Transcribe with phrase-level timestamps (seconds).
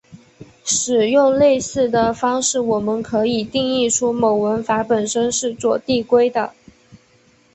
[0.65, 6.55] 使用类似的方式我们可以定义出某文法本身是左递归的。